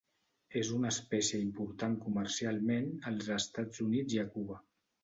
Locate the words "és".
0.61-0.71